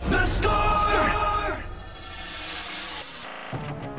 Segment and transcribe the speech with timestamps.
[0.00, 1.58] The score!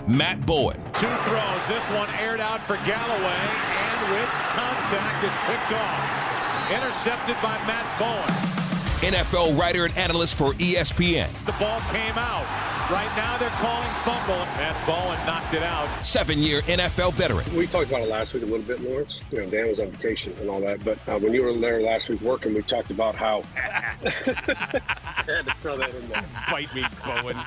[0.07, 0.77] Matt Bowen.
[0.93, 1.67] Two throws.
[1.67, 6.71] This one aired out for Galloway, and with contact, it's picked off.
[6.71, 8.57] Intercepted by Matt Bowen.
[9.01, 11.29] NFL writer and analyst for ESPN.
[11.45, 12.45] The ball came out.
[12.89, 15.89] Right now they're calling fumble, Matt Bowen knocked it out.
[16.01, 17.53] Seven-year NFL veteran.
[17.53, 19.19] We talked about it last week a little bit, Laurence.
[19.29, 21.81] You know, Dan was on vacation and all that, but uh, when you were there
[21.81, 23.43] last week working, we talked about how.
[25.29, 26.23] I had to throw that in there.
[26.49, 27.37] Bite me, Bowen.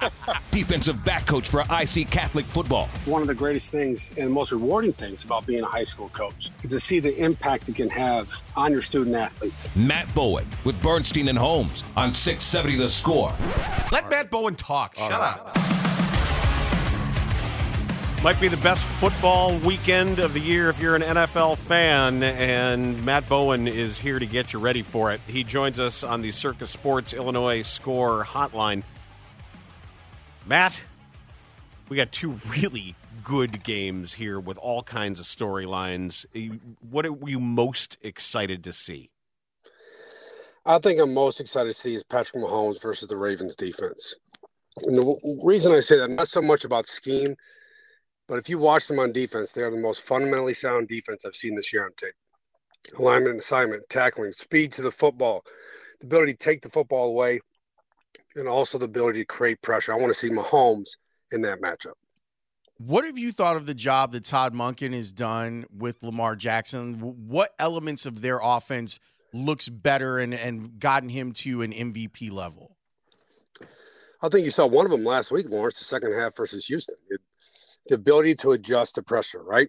[0.50, 2.88] Defensive back coach for IC Catholic football.
[3.06, 6.50] One of the greatest things and most rewarding things about being a high school coach
[6.62, 9.70] is to see the impact it can have on your student athletes.
[9.74, 13.32] Matt Bowen with Bernstein and Holmes on 670 The Score.
[13.92, 14.96] Let Matt Bowen talk.
[14.96, 15.56] Shut up.
[18.22, 23.02] Might be the best football weekend of the year if you're an NFL fan, and
[23.02, 25.22] Matt Bowen is here to get you ready for it.
[25.26, 28.82] He joins us on the Circa Sports Illinois Score Hotline.
[30.46, 30.84] Matt,
[31.88, 36.26] we got two really good games here with all kinds of storylines.
[36.90, 39.08] What are you most excited to see?
[40.66, 44.14] I think I'm most excited to see is Patrick Mahomes versus the Ravens defense.
[44.84, 47.34] And the reason I say that, not so much about scheme,
[48.30, 51.34] but if you watch them on defense, they are the most fundamentally sound defense I've
[51.34, 52.14] seen this year on tape.
[52.96, 55.42] Alignment and assignment, tackling, speed to the football,
[55.98, 57.40] the ability to take the football away,
[58.36, 59.92] and also the ability to create pressure.
[59.92, 60.90] I want to see Mahomes
[61.32, 61.94] in that matchup.
[62.78, 67.00] What have you thought of the job that Todd Monken has done with Lamar Jackson?
[67.00, 69.00] What elements of their offense
[69.34, 72.76] looks better and, and gotten him to an MVP level?
[74.22, 76.96] I think you saw one of them last week, Laurence, the second half versus Houston.
[77.08, 77.20] It,
[77.90, 79.68] the ability to adjust to pressure, right?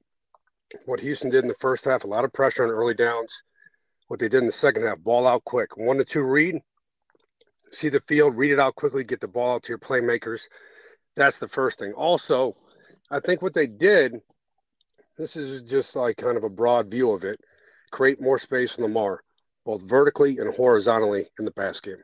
[0.86, 3.44] What Houston did in the first half, a lot of pressure on early downs.
[4.08, 5.76] What they did in the second half, ball out quick.
[5.76, 6.60] One to two read,
[7.72, 10.48] see the field, read it out quickly, get the ball out to your playmakers.
[11.16, 11.94] That's the first thing.
[11.94, 12.56] Also,
[13.10, 14.16] I think what they did,
[15.18, 17.40] this is just like kind of a broad view of it,
[17.92, 19.24] create more space for Lamar,
[19.66, 21.98] both vertically and horizontally in the pass game.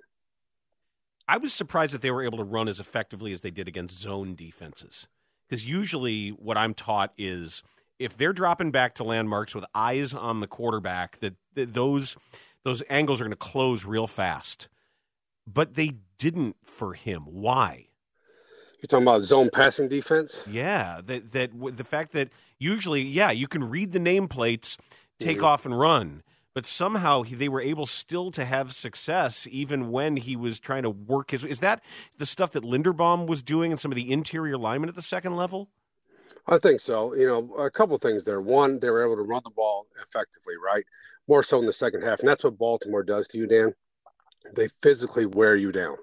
[1.28, 3.99] I was surprised that they were able to run as effectively as they did against
[3.99, 5.07] zone defenses.
[5.47, 7.63] Because usually, what I'm taught is
[8.00, 12.18] if they're dropping back to landmarks with eyes on the quarterback, that, that those
[12.63, 14.68] those angles are going to close real fast.
[15.46, 17.22] But they didn't for him.
[17.22, 17.85] Why?
[18.81, 20.47] You're talking about zone passing defense.
[20.52, 22.29] Yeah, that that the fact that
[22.59, 24.78] usually, yeah, you can read the nameplates,
[25.19, 25.44] take Mhm.
[25.44, 26.24] off and run,
[26.57, 30.81] but somehow he, they were able still to have success even when he was trying
[30.81, 31.45] to work his.
[31.45, 31.84] Is that
[32.18, 35.35] the stuff that Linderbaum was doing and some of the interior linemen at the second
[35.35, 35.69] level?
[36.47, 37.13] I think so.
[37.13, 38.41] You know, a couple things there.
[38.41, 40.84] One, they were able to run the ball effectively, right?
[41.28, 42.22] More so in the second half.
[42.22, 43.73] And that's what Baltimore does to you, Dan.
[44.56, 45.97] They physically wear you down.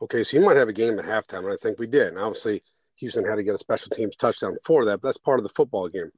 [0.00, 2.06] Okay, so you might have a game at halftime, and I think we did.
[2.06, 2.62] And obviously,
[2.98, 5.48] Houston had to get a special teams touchdown for that, but that's part of the
[5.56, 6.12] football game.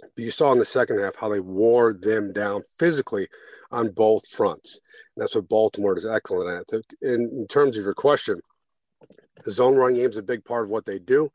[0.00, 3.28] But you saw in the second half how they wore them down physically
[3.70, 4.80] on both fronts.
[5.16, 6.80] And that's what Baltimore is excellent at.
[7.02, 8.40] In, in terms of your question,
[9.44, 11.30] the zone run game is a big part of what they do.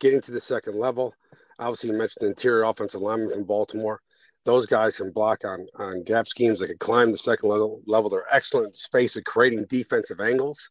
[0.00, 1.14] Getting to the second level,
[1.58, 4.00] obviously you mentioned the interior offensive lineman from Baltimore.
[4.44, 6.58] Those guys can block on on gap schemes.
[6.58, 7.80] They can climb the second level.
[7.86, 8.10] Level.
[8.10, 10.68] They're excellent in space at creating defensive angles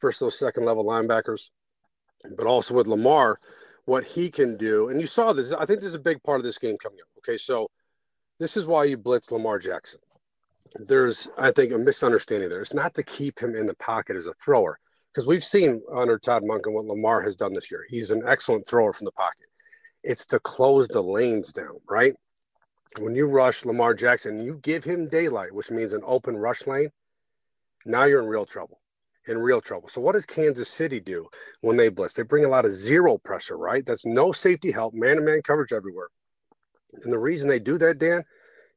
[0.00, 1.48] versus those second level linebackers.
[2.36, 3.38] But also with Lamar,
[3.86, 5.52] what he can do, and you saw this.
[5.52, 7.08] I think this is a big part of this game coming up.
[7.18, 7.68] Okay, so
[8.38, 10.00] this is why you blitz Lamar Jackson.
[10.76, 12.62] There's, I think, a misunderstanding there.
[12.62, 14.78] It's not to keep him in the pocket as a thrower,
[15.12, 17.84] because we've seen under Todd Monken what Lamar has done this year.
[17.88, 19.46] He's an excellent thrower from the pocket.
[20.02, 22.12] It's to close the lanes down, right?
[23.00, 26.90] When you rush Lamar Jackson, you give him daylight, which means an open rush lane.
[27.86, 28.80] Now you're in real trouble.
[29.26, 29.88] In real trouble.
[29.88, 31.28] So what does Kansas City do
[31.60, 32.14] when they blitz?
[32.14, 33.84] They bring a lot of zero pressure, right?
[33.84, 36.08] That's no safety help, man-to-man coverage everywhere.
[37.02, 38.22] And the reason they do that, Dan,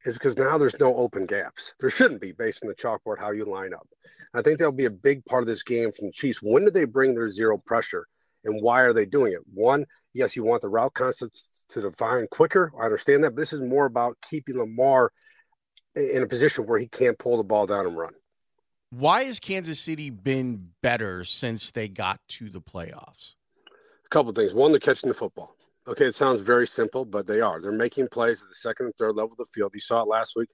[0.04, 1.74] is because now there's no open gaps.
[1.80, 3.86] There shouldn't be based on the chalkboard how you line up.
[4.34, 6.40] I think that'll be a big part of this game from the Chiefs.
[6.42, 8.06] When do they bring their zero pressure?
[8.44, 9.40] And why are they doing it?
[9.52, 9.84] One,
[10.14, 12.72] yes, you want the route concepts to define quicker.
[12.80, 15.10] I understand that, but this is more about keeping Lamar
[15.96, 18.12] in a position where he can't pull the ball down and run.
[18.90, 23.34] Why has Kansas City been better since they got to the playoffs?
[24.06, 24.54] A couple things.
[24.54, 25.54] One, they're catching the football.
[25.86, 27.60] Okay, it sounds very simple, but they are.
[27.60, 29.74] They're making plays at the second and third level of the field.
[29.74, 30.48] You saw it last week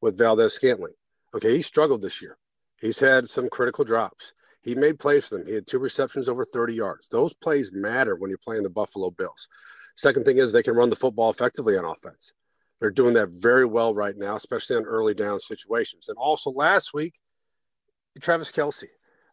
[0.00, 0.92] with Valdes-Scantling.
[1.34, 2.38] Okay, he struggled this year.
[2.80, 4.34] He's had some critical drops.
[4.62, 5.46] He made plays for them.
[5.46, 7.08] He had two receptions over 30 yards.
[7.08, 9.48] Those plays matter when you're playing the Buffalo Bills.
[9.96, 12.34] Second thing is they can run the football effectively on offense.
[12.78, 16.08] They're doing that very well right now, especially on early down situations.
[16.08, 17.14] And also last week,
[18.20, 18.84] Travis Kelce.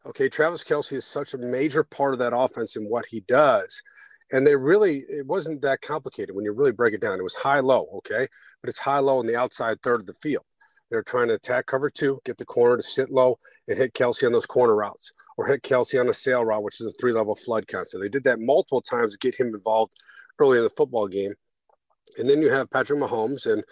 [0.06, 3.82] Okay, Travis Kelce is such a major part of that offense in what he does.
[4.32, 7.20] And they really, it wasn't that complicated when you really break it down.
[7.20, 8.28] It was high low, okay,
[8.62, 10.46] but it's high low in the outside third of the field.
[10.90, 13.38] They're trying to attack cover two, get the corner to sit low
[13.68, 16.80] and hit Kelce on those corner routes or hit Kelce on a sail route, which
[16.80, 18.02] is a three level flood concept.
[18.02, 19.94] They did that multiple times to get him involved
[20.40, 21.34] early in the football game.
[22.18, 23.64] And then you have Patrick Mahomes, and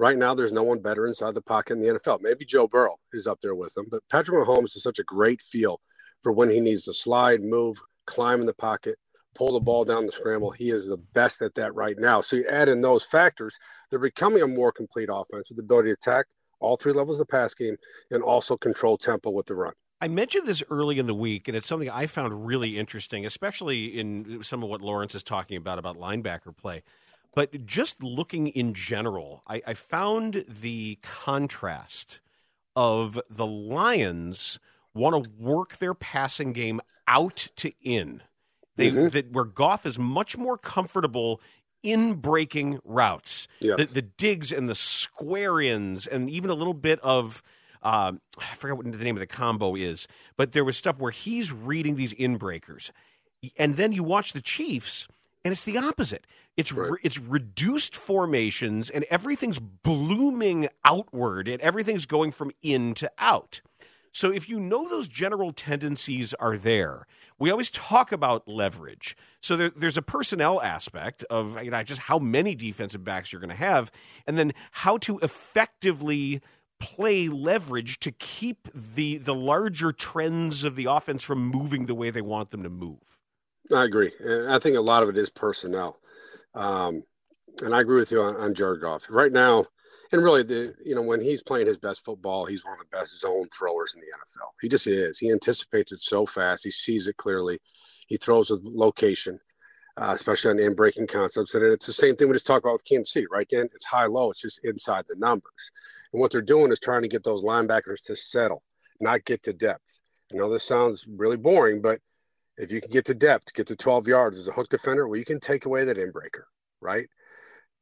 [0.00, 2.22] right now there's no one better inside the pocket in the NFL.
[2.22, 5.42] Maybe Joe Burrow is up there with him, but Patrick Mahomes is such a great
[5.42, 5.80] feel
[6.22, 8.96] for when he needs to slide, move, climb in the pocket,
[9.34, 10.52] pull the ball down the scramble.
[10.52, 12.22] He is the best at that right now.
[12.22, 13.58] So you add in those factors,
[13.90, 16.26] they're becoming a more complete offense with the ability to attack
[16.60, 17.76] all three levels of the pass game
[18.10, 19.74] and also control tempo with the run.
[20.00, 23.98] I mentioned this early in the week, and it's something I found really interesting, especially
[23.98, 26.82] in some of what Laurence is talking about about linebacker play.
[27.34, 32.20] But just looking in general, I, I found the contrast
[32.74, 34.58] of the Lions
[34.94, 38.22] want to work their passing game out to in.
[38.76, 39.08] They mm-hmm.
[39.08, 41.40] that where Goff is much more comfortable
[41.82, 43.48] in breaking routes.
[43.60, 43.78] Yes.
[43.78, 47.42] The, the digs and the square ins, and even a little bit of.
[47.82, 50.06] Uh, I forgot what the name of the combo is,
[50.36, 52.92] but there was stuff where he's reading these in breakers.
[53.56, 55.08] And then you watch the Chiefs,
[55.44, 56.26] and it's the opposite.
[56.56, 56.92] It's right.
[56.92, 63.60] re- it's reduced formations, and everything's blooming outward, and everything's going from in to out.
[64.12, 67.06] So if you know those general tendencies are there,
[67.38, 69.16] we always talk about leverage.
[69.40, 73.40] So there, there's a personnel aspect of you know, just how many defensive backs you're
[73.40, 73.90] going to have,
[74.26, 76.40] and then how to effectively
[76.80, 82.10] play leverage to keep the the larger trends of the offense from moving the way
[82.10, 83.19] they want them to move.
[83.74, 84.12] I agree.
[84.20, 85.98] And I think a lot of it is personnel,
[86.54, 87.04] um,
[87.62, 89.06] and I agree with you on, on Jared Goff.
[89.10, 89.66] Right now,
[90.12, 92.96] and really the you know when he's playing his best football he's one of the
[92.96, 95.18] best zone throwers in the nfl he just is.
[95.18, 96.64] He anticipates it so fast.
[96.64, 97.60] He sees it clearly.
[98.06, 99.38] He throws with location
[100.00, 101.54] uh, especially on in breaking concepts.
[101.54, 103.68] And it's the same thing we just talked about with kansas city right dan?
[103.74, 104.30] It's high low.
[104.30, 105.70] It's just inside the numbers.
[106.12, 108.62] And what they're doing is trying to get those linebackers to settle
[109.00, 110.00] not get to depth.
[110.32, 112.00] I know this sounds really boring but
[112.60, 115.18] if you can get to depth get to 12 yards as a hook defender well
[115.18, 116.46] you can take away that in breaker
[116.80, 117.08] right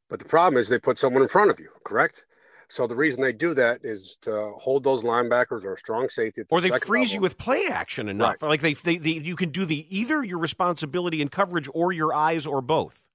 [0.08, 2.24] but the problem is they put someone in front of you, correct?
[2.70, 6.42] So the reason they do that is to hold those linebackers or a strong safety,
[6.50, 7.14] or they freeze level.
[7.14, 8.42] you with play action enough.
[8.42, 8.48] Right.
[8.48, 12.12] Like they, they, they, you can do the either your responsibility in coverage or your
[12.12, 13.06] eyes or both.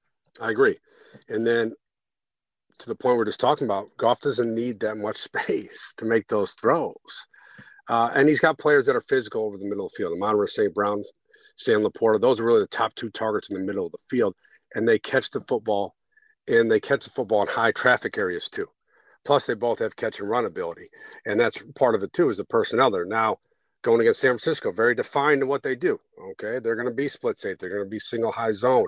[0.41, 0.77] I agree,
[1.29, 1.73] and then
[2.79, 6.27] to the point we're just talking about, Goff doesn't need that much space to make
[6.27, 7.27] those throws,
[7.89, 10.13] uh, and he's got players that are physical over the middle of the field.
[10.13, 10.73] Amon St.
[10.73, 11.03] Brown,
[11.55, 14.35] Sam LaPorta, those are really the top two targets in the middle of the field,
[14.73, 15.95] and they catch the football
[16.47, 18.67] and they catch the football in high traffic areas too.
[19.25, 20.89] Plus, they both have catch and run ability,
[21.25, 22.29] and that's part of it too.
[22.29, 23.37] Is the personnel there now
[23.81, 24.71] going against San Francisco?
[24.71, 25.99] Very defined in what they do.
[26.31, 27.57] Okay, they're going to be split safe.
[27.57, 28.87] They're going to be single high zone.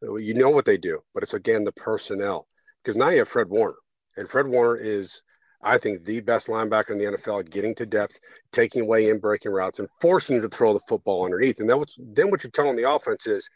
[0.00, 2.46] You know what they do, but it's again the personnel
[2.82, 3.76] because now you have Fred Warner,
[4.16, 5.22] and Fred Warner is,
[5.62, 8.18] I think, the best linebacker in the NFL getting to depth,
[8.52, 11.60] taking away in breaking routes, and forcing you to throw the football underneath.
[11.60, 13.48] And then what, then what you're telling the offense is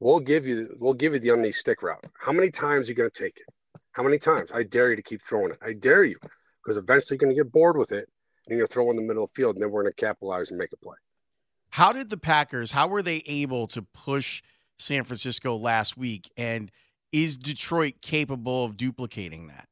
[0.00, 2.04] We'll give you we'll give you the underneath stick route.
[2.18, 3.80] How many times are you going to take it?
[3.92, 4.50] How many times?
[4.52, 5.58] I dare you to keep throwing it.
[5.62, 6.16] I dare you
[6.62, 8.08] because eventually you're going to get bored with it
[8.46, 9.92] and you're going to throw in the middle of the field and then we're going
[9.92, 10.96] to capitalize and make a play.
[11.70, 14.42] How did the Packers, how were they able to push
[14.78, 16.30] San Francisco last week?
[16.36, 16.70] And
[17.12, 19.68] is Detroit capable of duplicating that?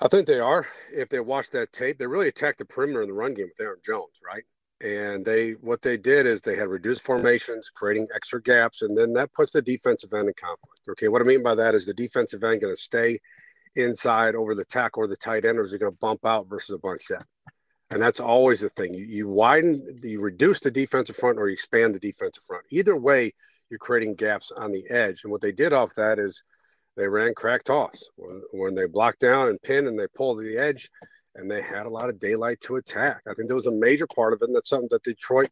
[0.00, 0.66] I think they are.
[0.92, 3.60] If they watch that tape, they really attacked the perimeter in the run game with
[3.60, 4.44] Aaron Jones, right?
[4.82, 9.12] and they what they did is they had reduced formations creating extra gaps and then
[9.12, 11.94] that puts the defensive end in conflict okay what i mean by that is the
[11.94, 13.18] defensive end going to stay
[13.76, 16.48] inside over the tackle or the tight end or is it going to bump out
[16.48, 17.24] versus a bunch set
[17.90, 18.94] And that's always the thing.
[18.94, 22.64] You, you widen, you reduce the defensive front or you expand the defensive front.
[22.70, 23.32] Either way,
[23.68, 25.22] you're creating gaps on the edge.
[25.24, 26.40] And what they did off that is
[27.00, 30.44] they ran crack toss when, when they blocked down and pin and they pulled to
[30.44, 30.90] the edge
[31.34, 33.22] and they had a lot of daylight to attack.
[33.26, 35.48] I think there was a major part of it, and that's something that Detroit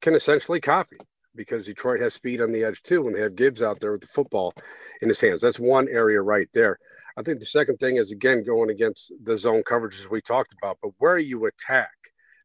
[0.00, 0.98] can essentially copy
[1.34, 4.02] because Detroit has speed on the edge too when they have Gibbs out there with
[4.02, 4.52] the football
[5.00, 5.42] in his hands.
[5.42, 6.78] That's one area right there.
[7.16, 10.78] I think the second thing is again going against the zone coverages we talked about,
[10.82, 11.90] but where you attack.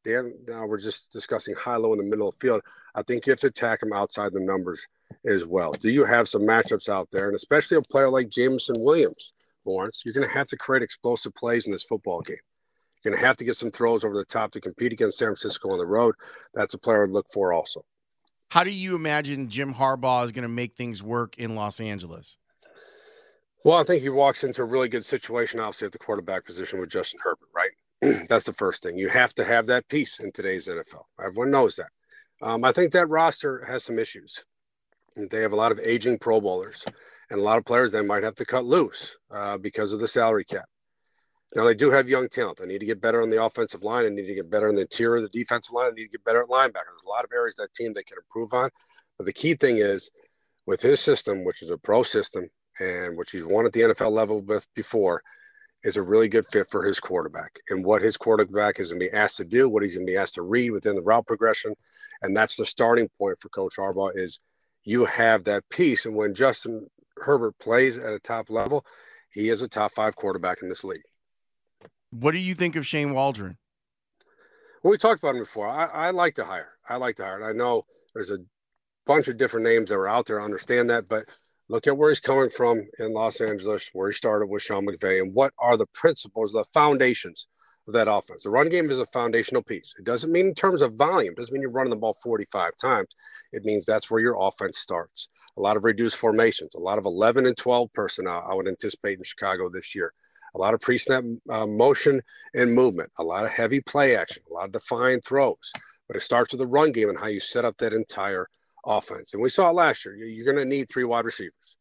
[0.03, 2.62] Dan, now we're just discussing high low in the middle of the field.
[2.96, 4.88] I think you have to attack them outside the numbers
[5.25, 5.74] as well.
[5.74, 9.34] Do you have some matchups out there, and especially a player like Jameson Williams,
[9.65, 10.01] Laurence?
[10.03, 12.38] You're going to have to create explosive plays in this football game.
[13.03, 15.27] You're going to have to get some throws over the top to compete against San
[15.27, 16.15] Francisco on the road.
[16.53, 17.86] That's a player I'd look for also.
[18.50, 22.38] How do you imagine Jim Harbaugh is going to make things work in Los Angeles?
[23.63, 26.79] Well, I think he walks into a really good situation, obviously, at the quarterback position
[26.79, 27.70] with Justin Herbert, right?
[28.29, 28.98] That's the first thing.
[28.98, 31.03] You have to have that piece in today's NFL.
[31.24, 31.89] Everyone knows that.
[32.41, 34.43] Um, I think that roster has some issues.
[35.15, 36.86] They have a lot of aging Pro Bowlers
[37.29, 40.08] and a lot of players they might have to cut loose uh, because of the
[40.08, 40.65] salary cap.
[41.55, 42.58] Now they do have young talent.
[42.58, 44.03] They need to get better on the offensive line.
[44.03, 45.93] They need to get better on the interior of the defensive line.
[45.93, 46.88] They need to get better at linebackers.
[46.88, 48.70] There's a lot of areas that team they can improve on.
[49.17, 50.12] But the key thing is
[50.65, 54.12] with his system, which is a pro system, and which he's won at the NFL
[54.12, 55.22] level with before,
[55.83, 59.09] is a really good fit for his quarterback and what his quarterback is going to
[59.09, 61.25] be asked to do, what he's going to be asked to read within the route
[61.25, 61.73] progression,
[62.21, 64.11] and that's the starting point for Coach Harbaugh.
[64.15, 64.39] Is
[64.83, 68.85] you have that piece, and when Justin Herbert plays at a top level,
[69.31, 71.03] he is a top five quarterback in this league.
[72.11, 73.57] What do you think of Shane Waldron?
[74.83, 75.67] Well, we talked about him before.
[75.67, 76.71] I, I like to hire.
[76.88, 77.47] I like to hire.
[77.47, 78.39] I know there's a
[79.05, 80.41] bunch of different names that are out there.
[80.41, 81.25] I understand that, but
[81.71, 85.21] look at where he's coming from in Los Angeles, where he started with Sean McVay,
[85.21, 87.47] and what are the principles, the foundations
[87.87, 88.43] of that offense.
[88.43, 89.93] The run game is a foundational piece.
[89.97, 92.73] It doesn't mean in terms of volume, it doesn't mean you're running the ball 45
[92.79, 93.07] times.
[93.51, 95.29] It means that's where your offense starts.
[95.57, 99.17] A lot of reduced formations, a lot of 11 and 12 personnel I would anticipate
[99.17, 100.13] in Chicago this year
[100.53, 102.21] a lot of pre-snap uh, motion
[102.53, 105.71] and movement, a lot of heavy play action, a lot of defined throws.
[106.07, 108.47] But it starts with the run game and how you set up that entire
[108.85, 109.33] offense.
[109.33, 110.15] And we saw it last year.
[110.15, 111.77] You're going to need three wide receivers.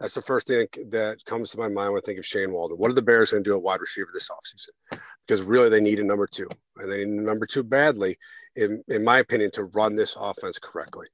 [0.00, 2.78] That's the first thing that comes to my mind when I think of Shane Waldron.
[2.78, 5.00] What are the Bears going to do at wide receiver this offseason?
[5.26, 8.16] Because really, they need a number two, and they need a number two badly,
[8.54, 11.08] in, in my opinion, to run this offense correctly.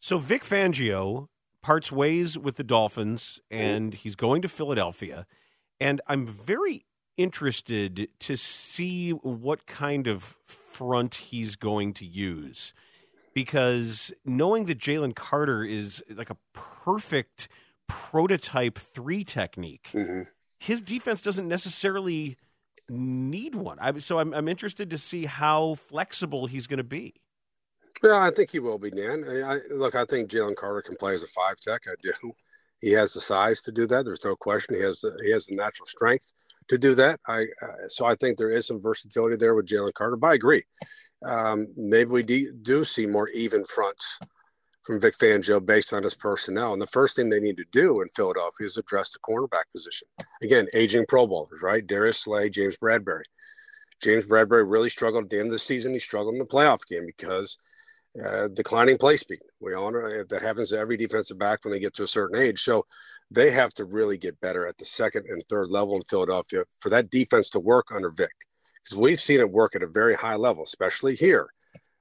[0.00, 1.28] So Vic Fangio
[1.60, 5.26] parts ways with the Dolphins, and he's going to Philadelphia.
[5.78, 6.86] And I'm very
[7.18, 12.72] interested to see what kind of front he's going to use
[13.34, 17.48] because knowing that Jalen Carter is like a perfect
[17.88, 20.22] prototype three technique, mm-hmm.
[20.58, 22.36] his defense doesn't necessarily
[22.88, 23.78] need one.
[23.80, 27.14] I, so I'm, I'm interested to see how flexible he's going to be.
[28.02, 29.24] Yeah, I think he will be, Dan.
[29.46, 31.82] I, look, I think Jalen Carter can play as a five tech.
[31.86, 32.32] I do.
[32.80, 34.04] He has the size to do that.
[34.04, 34.76] There's no question.
[34.76, 36.32] He has the, he has the natural strength
[36.68, 37.20] to do that.
[37.26, 40.16] I uh, so I think there is some versatility there with Jalen Carter.
[40.16, 40.64] But I agree.
[41.24, 44.18] Um, maybe we de- do see more even fronts
[44.82, 46.74] from Vic Fangio based on his personnel.
[46.74, 50.08] And the first thing they need to do in Philadelphia is address the cornerback position.
[50.42, 51.86] Again, aging Pro Bowlers, right?
[51.86, 53.22] Darius Slay, James Bradberry.
[54.02, 55.94] James Bradberry really struggled at the end of the season.
[55.94, 57.58] He struggled in the playoff game because–
[58.22, 59.40] uh, declining play speed.
[59.60, 62.38] We all know that happens to every defensive back when they get to a certain
[62.38, 62.62] age.
[62.62, 62.86] So
[63.30, 66.90] they have to really get better at the second and third level in Philadelphia for
[66.90, 68.30] that defense to work under Vic.
[68.82, 71.48] Because we've seen it work at a very high level, especially here.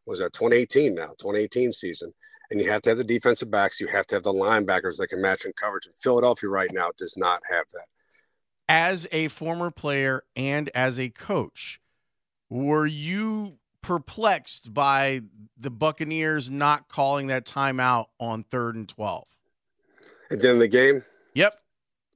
[0.06, 2.12] Was that 2018 now, 2018 season.
[2.52, 5.08] And you have to have the defensive backs, you have to have the linebackers that
[5.08, 5.86] can match in coverage.
[5.86, 7.86] And Philadelphia right now does not have that.
[8.68, 11.80] As a former player and as a coach,
[12.50, 15.22] were you perplexed by
[15.56, 19.28] the Buccaneers not calling that timeout on third and 12.
[20.32, 21.04] At the end of the game?
[21.36, 21.54] Yep.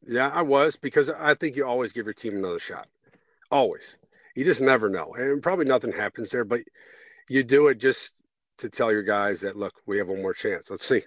[0.08, 2.88] Yeah, I was because I think you always give your team another shot.
[3.52, 3.98] Always.
[4.36, 5.14] You just never know.
[5.16, 6.62] And probably nothing happens there, but
[7.30, 8.24] you do it just
[8.60, 10.72] to tell your guys that, look, we have one more chance.
[10.72, 11.04] Let's see.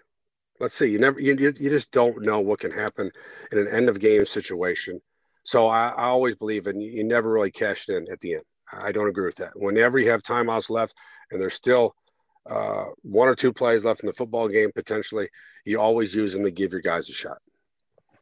[0.61, 0.91] Let's see.
[0.91, 3.11] You never, you, you just don't know what can happen
[3.51, 5.01] in an end of game situation.
[5.43, 8.45] So I, I always believe, and you, you never really cashed in at the end.
[8.73, 9.53] I don't agree with that.
[9.55, 10.97] Whenever you have timeouts left
[11.31, 11.95] and there's still
[12.49, 15.29] uh, one or two plays left in the football game, potentially,
[15.65, 17.39] you always use them to give your guys a shot.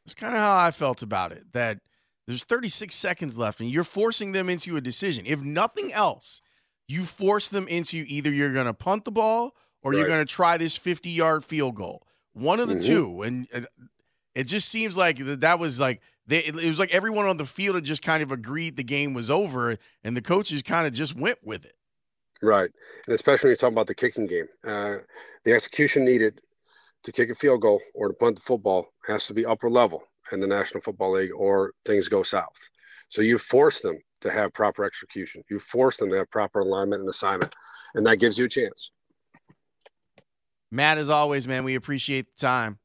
[0.04, 1.78] That's kind of how I felt about it that
[2.26, 5.24] there's 36 seconds left and you're forcing them into a decision.
[5.26, 6.42] If nothing else,
[6.86, 9.98] you force them into either you're going to punt the ball or right.
[9.98, 12.06] you're going to try this 50 yard field goal.
[12.32, 12.86] One of the mm-hmm.
[12.86, 13.22] two.
[13.22, 13.66] And
[14.34, 17.74] it just seems like that was like They, it was like everyone on the field
[17.74, 21.16] had just kind of agreed the game was over, and the coaches kind of just
[21.16, 21.74] went with it.
[22.42, 22.70] Right,
[23.06, 24.98] and especially when you're talking about the kicking game, uh,
[25.44, 26.40] the execution needed
[27.02, 30.02] to kick a field goal or to punt the football has to be upper level
[30.30, 32.70] in the National Football League, or things go south.
[33.08, 35.42] So you force them to have proper execution.
[35.48, 37.54] You force them to have proper alignment and assignment,
[37.94, 38.92] and that gives you a chance.
[40.70, 42.78] Matt, as always, man, we appreciate the time.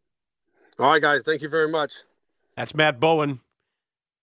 [0.79, 1.93] All right, guys, thank you very much.
[2.55, 3.39] That's Matt Bowen.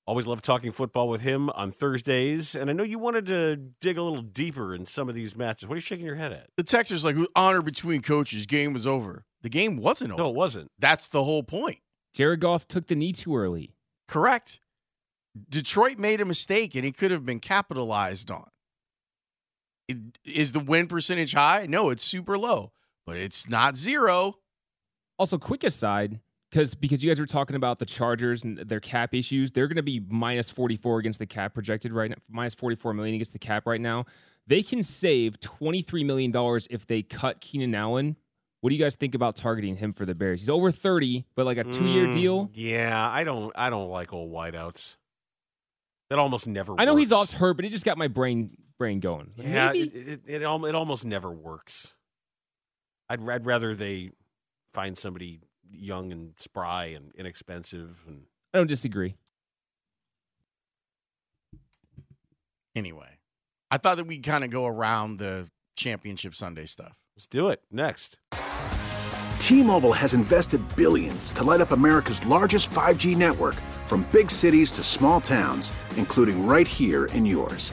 [0.07, 2.57] Always love talking football with him on Thursdays.
[2.57, 5.69] And I know you wanted to dig a little deeper in some of these matches.
[5.69, 6.49] What are you shaking your head at?
[6.57, 8.47] The Texans like honor between coaches.
[8.47, 9.25] Game was over.
[9.43, 10.23] The game wasn't over.
[10.23, 10.71] No, it wasn't.
[10.79, 11.79] That's the whole point.
[12.13, 13.77] Jared Goff took the knee too early.
[14.09, 14.59] Correct.
[15.49, 18.49] Detroit made a mistake and it could have been capitalized on.
[19.87, 21.67] It, is the win percentage high?
[21.69, 22.73] No, it's super low,
[23.07, 24.39] but it's not zero.
[25.19, 26.21] Also, quick aside,
[26.51, 29.77] because because you guys were talking about the Chargers and their cap issues, they're going
[29.77, 33.39] to be minus 44 against the cap projected right now, minus 44 million against the
[33.39, 34.05] cap right now.
[34.47, 38.17] They can save 23 million dollars if they cut Keenan Allen.
[38.63, 40.41] What do you guys think about targeting him for the Bears?
[40.41, 42.51] He's over 30, but like a 2-year Mm, deal.
[42.53, 44.97] Yeah, I don't I don't like old wideouts.
[46.11, 48.99] That almost never I know he's off hurt, but it just got my brain brain
[49.01, 49.33] going.
[49.39, 51.95] Like, Yeah, maybe it, it, it, it almost never works.
[53.09, 54.11] I'd, I'd rather they
[54.75, 55.41] find somebody
[55.73, 58.23] young and spry and inexpensive and
[58.53, 59.15] I don't disagree.
[62.75, 63.19] Anyway,
[63.71, 66.95] I thought that we'd kind of go around the championship Sunday stuff.
[67.17, 68.17] let's do it next.
[69.39, 74.83] T-Mobile has invested billions to light up America's largest 5G network from big cities to
[74.85, 77.73] small towns, including right here in yours.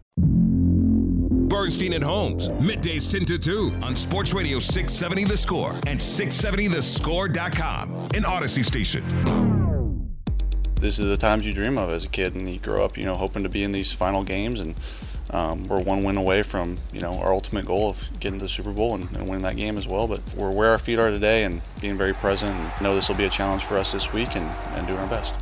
[1.51, 7.93] Bernstein and Holmes, middays 10 to 2 on Sports Radio 670 The Score and 670thescore.com,
[8.15, 9.03] an Audacy station.
[10.79, 13.03] this is the times you dream of as a kid, and you grow up, you
[13.03, 14.75] know, hoping to be in these final games, and
[15.31, 18.49] um, we're one win away from, you know, our ultimate goal of getting to the
[18.49, 20.07] Super Bowl and, and winning that game as well.
[20.07, 23.17] But we're where our feet are today, and being very present, and know this will
[23.17, 25.33] be a challenge for us this week, and, and doing our best.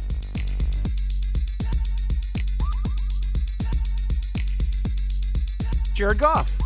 [5.99, 6.57] Jared Goff.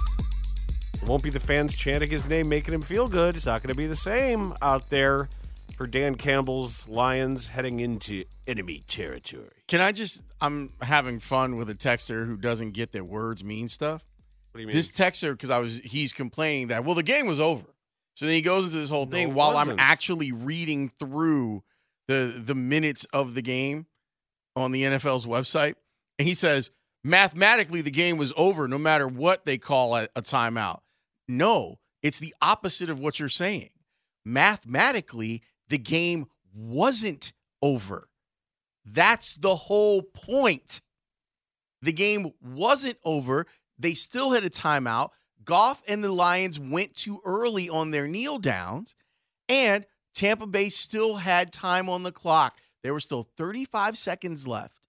[0.93, 3.35] It won't be the fans chanting his name, making him feel good.
[3.35, 5.27] It's not going to be the same out there
[5.75, 9.49] for Dan Campbell's Lions heading into enemy territory.
[9.67, 10.23] Can I just?
[10.39, 14.05] I'm having fun with a texter who doesn't get that words mean stuff.
[14.51, 14.75] What do you mean?
[14.75, 17.65] This texter, because I was, he's complaining that well, the game was over.
[18.15, 21.63] So then he goes into this whole thing it while I'm actually reading through
[22.07, 23.87] the the minutes of the game
[24.55, 25.73] on the NFL's website,
[26.19, 26.69] and he says
[27.03, 30.79] mathematically the game was over no matter what they call a, a timeout.
[31.27, 33.69] No, it's the opposite of what you're saying.
[34.25, 38.07] Mathematically, the game wasn't over.
[38.85, 40.81] That's the whole point.
[41.81, 43.45] The game wasn't over.
[43.77, 45.09] They still had a timeout.
[45.43, 48.95] Goff and the Lions went too early on their kneel downs,
[49.49, 52.59] and Tampa Bay still had time on the clock.
[52.83, 54.82] There were still 35 seconds left.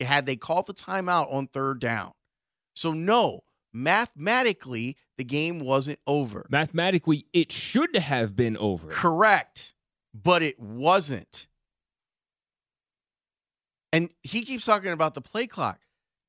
[0.00, 2.12] Had they called the timeout on third down.
[2.74, 3.40] So, no,
[3.72, 6.46] mathematically, the game wasn't over.
[6.48, 8.86] Mathematically, it should have been over.
[8.88, 9.74] Correct.
[10.14, 11.46] But it wasn't.
[13.92, 15.80] And he keeps talking about the play clock.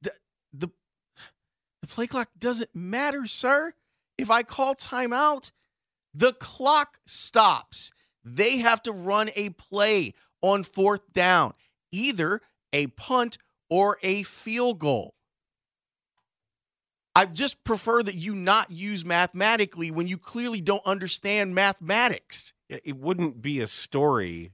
[0.01, 0.11] The,
[0.53, 0.69] the,
[1.81, 3.73] the play clock doesn't matter, sir.
[4.17, 5.51] If I call timeout,
[6.13, 7.91] The clock stops.
[8.23, 11.53] They have to run a play on fourth down,
[11.91, 12.41] either
[12.73, 13.37] a punt
[13.69, 15.13] or a field goal.
[17.15, 22.53] I just prefer that you not use mathematically when you clearly don't understand mathematics.
[22.69, 24.51] It wouldn't be a story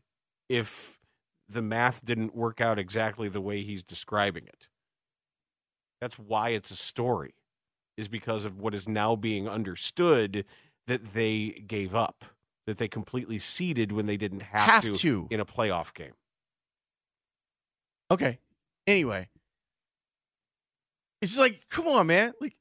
[0.50, 1.00] if
[1.48, 4.68] the math didn't work out exactly the way he's describing it.
[6.02, 7.36] That's why it's a story,
[7.98, 10.46] is because of what is now being understood
[10.88, 12.26] that they gave up,
[12.66, 15.28] that they completely ceded when they didn't have, Have to, to.
[15.30, 16.14] in a playoff game.
[18.12, 18.40] Okay.
[18.88, 19.30] Anyway,
[21.22, 22.34] it's like, come on, man.
[22.40, 22.56] Like,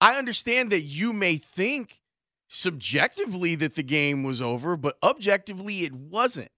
[0.00, 2.00] I understand that you may think
[2.48, 6.50] subjectively that the game was over, but objectively it wasn't.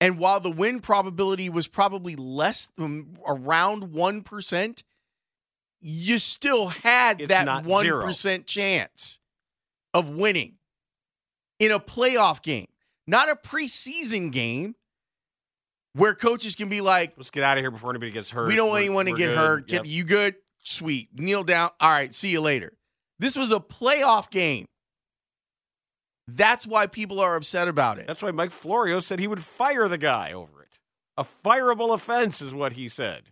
[0.00, 4.82] And while the win probability was probably less than around 1%,
[5.80, 8.38] you still had It's that 1% zero.
[8.44, 9.20] chance
[9.94, 10.54] of winning
[11.58, 12.68] in a playoff game,
[13.06, 14.76] not a preseason game
[15.94, 18.48] where coaches can be like, Let's get out of here before anybody gets hurt.
[18.48, 19.38] we don't want anyone to get good.
[19.38, 19.70] hurt.
[19.72, 19.82] Yep.
[19.86, 20.34] You good?
[20.62, 21.08] Sweet.
[21.14, 21.70] Kneel down.
[21.80, 22.14] All right.
[22.14, 22.72] See you later.
[23.18, 24.66] This was a playoff game.
[26.26, 28.06] That's why people are upset about it.
[28.06, 30.78] That's why Mike Florio said he would fire the guy over it.
[31.16, 33.30] A fireable offense is what he said.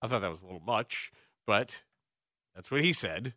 [0.00, 1.10] I thought that was a little much,
[1.46, 1.82] but
[2.54, 3.34] that's what he said.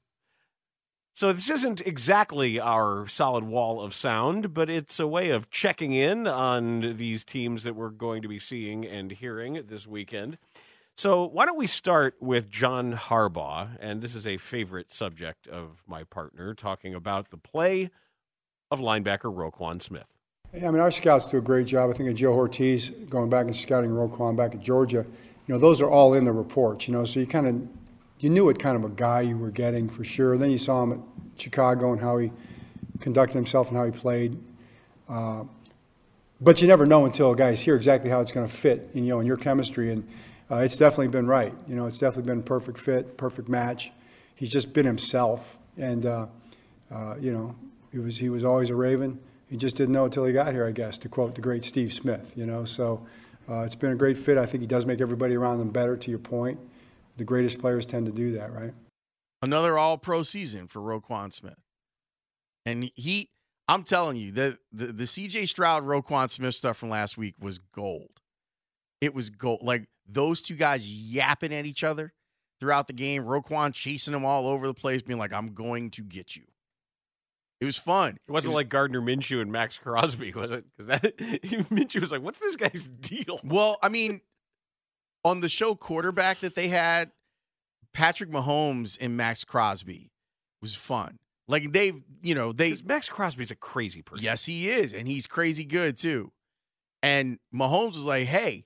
[1.16, 5.94] So this isn't exactly our solid wall of sound, but it's a way of checking
[5.94, 10.38] in on these teams that we're going to be seeing and hearing this weekend.
[10.98, 13.78] So why don't we start with John Harbaugh?
[13.80, 17.92] And this is a favorite subject of my partner, talking about the play
[18.70, 20.18] of linebacker Roquan Smith.
[20.54, 21.92] I mean, our scouts do a great job.
[21.92, 25.06] I think of Joe Hortiz going back and scouting Roquan back at Georgia.
[25.48, 26.90] You know, those are all in the reports.
[26.90, 27.85] You know, so you kind of
[28.20, 30.38] you knew what kind of a guy you were getting for sure.
[30.38, 31.00] Then you saw him at
[31.42, 32.32] Chicago and how he
[33.00, 34.38] conducted himself and how he played.
[35.08, 35.44] Uh,
[36.42, 39.04] but you never know until a guys here exactly how it's going to fit, in,
[39.04, 39.92] you know, in your chemistry.
[39.92, 40.08] And
[40.50, 41.54] uh, it's definitely been right.
[41.68, 43.92] You know, it's definitely been a perfect fit, perfect match.
[44.36, 46.28] He's just been himself, and uh,
[46.92, 47.56] uh, you know,
[47.92, 49.18] he was he was always a Raven.
[49.48, 51.94] He just didn't know until he got here, I guess, to quote the great Steve
[51.94, 52.34] Smith.
[52.36, 53.06] You know, so
[53.50, 54.38] uh, it's been a great fit.
[54.38, 55.96] I think he does make everybody around him better.
[55.96, 56.60] To your point,
[57.18, 58.74] the greatest players tend to do that, right?
[59.42, 61.60] Another all pro season for Roquan Smith.
[62.66, 63.30] And he,
[63.68, 67.60] I'm telling you, the, the, the CJ Stroud Roquan Smith stuff from last week was
[67.60, 68.22] gold.
[69.02, 69.62] It was gold.
[69.62, 72.14] Like those two guys yapping at each other
[72.60, 76.04] throughout the game, Roquan chasing them all over the place, being like, I'm going to
[76.04, 76.44] get you.
[77.62, 78.18] It was fun.
[78.28, 80.66] It wasn't like Gardner Minshew and Maxx Crosby, was it?
[80.76, 84.20] Because that Minshew was like, "What's this guy's deal?" Well, I mean,
[85.26, 87.12] on the show quarterback that they had,
[87.94, 90.12] Patrick Mahomes and Maxx Crosby
[90.62, 91.20] was fun.
[91.48, 94.24] Like they've, you know, they Maxx Crosby's a crazy person.
[94.24, 96.32] Yes, he is, and he's crazy good too.
[97.04, 98.66] And Mahomes was like, "Hey,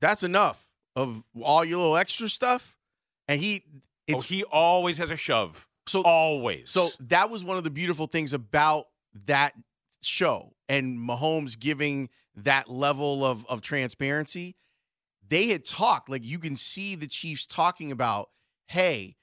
[0.00, 2.76] that's enough of all your little extra stuff."
[3.26, 3.78] And he, oh,
[4.08, 5.66] it's oh, he always has a shove.
[5.86, 6.70] So always.
[6.70, 8.86] So that was one of the beautiful things about
[9.26, 9.54] that
[10.02, 14.54] show and Mahomes giving that level of of transparency.
[15.30, 18.28] They had talked like you can see the Chiefs talking about,
[18.66, 19.16] hey,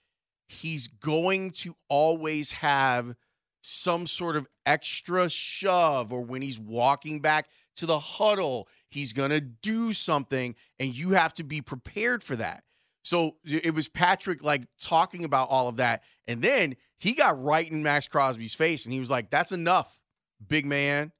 [0.48, 3.16] he's going to always have
[3.62, 9.30] some sort of extra shove or when he's walking back to the huddle, he's going
[9.30, 12.64] to do something and you have to be prepared for that.
[13.04, 16.04] So it was Patrick like talking about all of that.
[16.28, 20.00] And then he got right in Maxx Crosby's face and he was like, that's enough,
[20.46, 21.12] big man.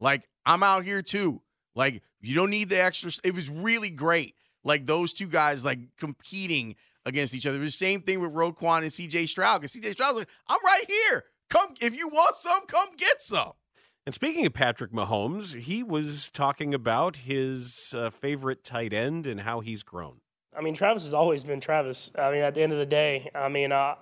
[0.00, 1.42] Like, I'm out here too.
[1.80, 3.10] Like, you don't need the extra.
[3.24, 4.34] It was really great.
[4.62, 7.56] Like, those two guys, like, competing against each other.
[7.56, 10.28] It was the same thing with Roquan and CJ Stroud because CJ Stroud was like,
[10.46, 11.24] I'm right here.
[11.48, 13.52] Come, if you want some, come get some.
[14.04, 19.40] And speaking of Patrick Mahomes, he was talking about his uh, favorite tight end and
[19.40, 20.20] how he's grown.
[20.54, 22.10] I mean, Travis has always been Travis.
[22.14, 23.94] I mean, at the end of the day, I mean, uh,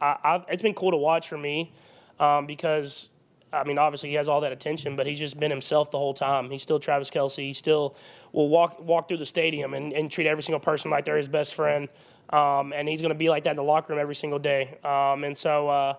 [0.00, 1.74] I, I've, it's been cool to watch for me
[2.18, 3.10] um, because,
[3.56, 6.14] I mean, obviously he has all that attention, but he's just been himself the whole
[6.14, 6.50] time.
[6.50, 7.38] He's still Travis Kelce.
[7.38, 7.96] He still
[8.32, 11.28] will walk walk through the stadium and, and treat every single person like they're his
[11.28, 11.88] best friend.
[12.30, 14.78] Um, and he's going to be like that in the locker room every single day.
[14.82, 15.94] Um, and so uh,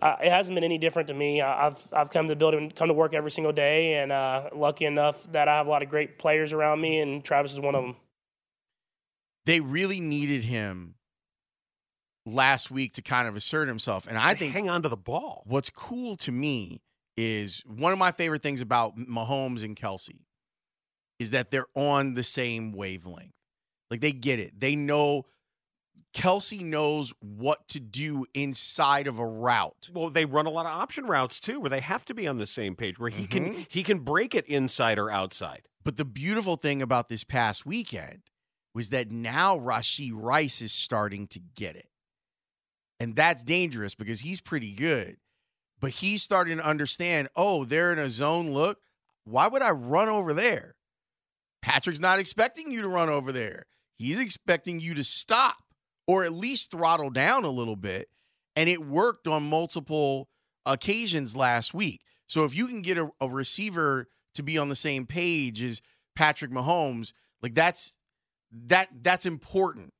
[0.00, 1.40] uh, it hasn't been any different to me.
[1.40, 4.50] I- I've I've come to the building, come to work every single day, and uh,
[4.54, 7.60] lucky enough that I have a lot of great players around me, and Travis is
[7.60, 7.96] one of them.
[9.46, 10.94] They really needed him
[12.26, 14.06] last week to kind of assert himself.
[14.06, 15.42] And I think hang on to the ball.
[15.46, 16.80] What's cool to me
[17.16, 20.20] is one of my favorite things about Mahomes and Kelce
[21.18, 23.32] is that they're on the same wavelength.
[23.90, 24.58] Like they get it.
[24.58, 25.26] They know
[26.14, 29.88] Kelce knows what to do inside of a route.
[29.92, 32.38] Well, they run a lot of option routes too, where they have to be on
[32.38, 33.54] the same page, where he Mm-hmm.
[33.54, 35.62] can he can break it inside or outside.
[35.84, 38.22] But the beautiful thing about this past weekend
[38.74, 41.88] was that now Rashee Rice is starting to get it.
[43.00, 45.16] And that's dangerous because he's pretty good.
[45.80, 48.78] But he's starting to understand oh, they're in a zone look.
[49.24, 50.76] Why would I run over there?
[51.62, 53.64] Patrick's not expecting you to run over there.
[53.96, 55.56] He's expecting you to stop
[56.06, 58.08] or at least throttle down a little bit.
[58.56, 60.28] And it worked on multiple
[60.66, 62.02] occasions last week.
[62.26, 65.80] So if you can get a, a receiver to be on the same page as
[66.14, 67.98] Patrick Mahomes, like that's
[68.66, 69.92] that that's important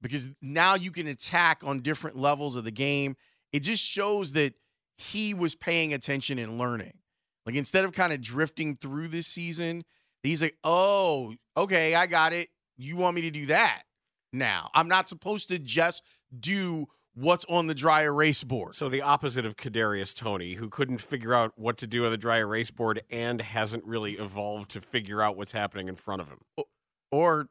[0.00, 3.16] because now you can attack on different levels of the game.
[3.52, 4.54] It just shows that
[4.96, 6.98] he was paying attention and learning.
[7.46, 9.84] Like instead of kind of drifting through this season,
[10.22, 12.48] he's like, "Oh, okay, I got it.
[12.76, 13.82] You want me to do that
[14.32, 14.70] now?
[14.74, 16.02] I'm not supposed to just
[16.38, 20.98] do what's on the dry erase board." So the opposite of Kadarius Toney, who couldn't
[20.98, 24.80] figure out what to do on the dry erase board and hasn't really evolved to
[24.80, 26.42] figure out what's happening in front of him,
[27.10, 27.48] or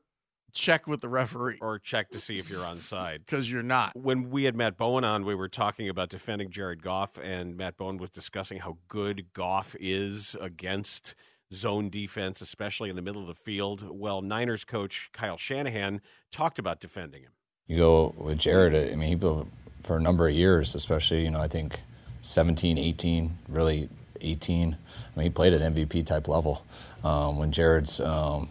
[0.54, 3.92] check with the referee, or check to see if you're on side because you're not.
[3.96, 7.78] When we had Matt Bowen on, we were talking about defending Jared Goff, and Matt
[7.78, 11.16] Bowen was discussing how good Goff is against
[11.54, 13.86] zone defense, especially in the middle of the field.
[13.90, 17.32] Well, Niners coach Kyle Shanahan talked about defending him.
[17.68, 19.48] You go with Jared, I mean, he built
[19.84, 21.82] for a number of years, especially, you know, I think
[22.22, 23.90] 17, 18, really
[24.22, 24.78] 18.
[25.16, 26.66] I mean, he played at MVP type level.
[27.04, 28.50] Um, when Jared's, um,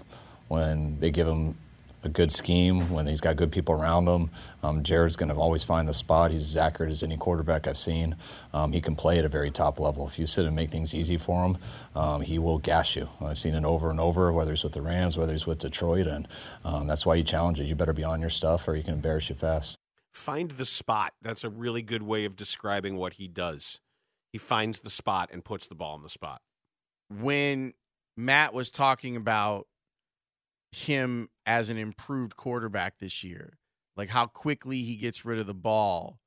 [0.48, 1.56] when they give him
[2.02, 4.30] a good scheme, when he's got good people around him,
[4.62, 6.30] um, Jared's going to always find the spot.
[6.30, 8.16] He's as accurate as any quarterback I've seen.
[8.54, 10.06] Um, he can play at a very top level.
[10.06, 11.58] If you sit and make things easy for him,
[11.94, 13.10] um, he will gas you.
[13.20, 16.06] I've seen it over and over, whether it's with the Rams, whether it's with Detroit,
[16.06, 16.26] and
[16.64, 17.64] um, that's why you challenge it.
[17.64, 19.76] You better be on your stuff, or he can embarrass you fast.
[20.12, 21.12] Find the spot.
[21.22, 23.78] That's a really good way of describing what he does.
[24.32, 26.40] He finds the spot and puts the ball in the spot.
[27.10, 27.74] when
[28.16, 29.66] Matt was talking about
[30.72, 33.58] him as an improved quarterback this year,
[33.96, 36.20] like how quickly he gets rid of the ball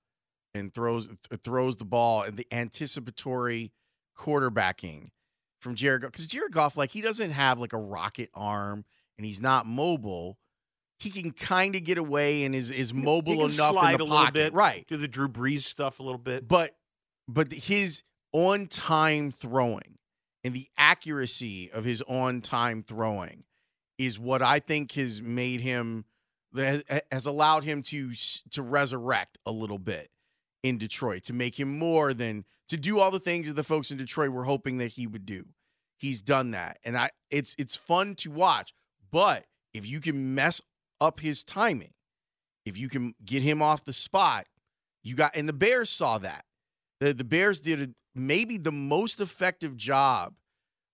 [0.54, 3.72] and throws th- throws the ball and the anticipatory
[4.18, 5.08] quarterbacking
[5.62, 8.86] from Jared Goff because Jared Goff like he doesn't have like a rocket arm
[9.18, 10.38] and he's not mobile.
[11.00, 14.54] He can kind of get away and is is mobile enough in the pocket, bit,
[14.54, 14.86] right?
[14.88, 16.48] Do the Drew Brees stuff a little bit.
[16.48, 16.76] But
[17.28, 19.98] but his on time throwing
[20.44, 23.44] and the accuracy of his on time throwing
[23.98, 26.06] is what I think has made him
[26.56, 28.12] has, allowed him to
[28.52, 30.10] to resurrect a little bit
[30.62, 33.92] in Detroit to make him more than to do all the things that the folks
[33.92, 35.46] in Detroit were hoping that he would do.
[35.98, 38.74] He's done that, and I it's it's fun to watch.
[39.12, 40.62] But if you can mess
[41.00, 41.94] up his timing,
[42.66, 44.46] if you can get him off the spot,
[45.04, 46.46] you got and the Bears saw that.
[47.00, 50.34] The the Bears did a, maybe the most effective job